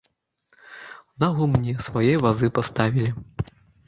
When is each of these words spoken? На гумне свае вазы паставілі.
На 1.23 1.27
гумне 1.39 1.75
свае 1.87 2.13
вазы 2.23 2.47
паставілі. 2.57 3.13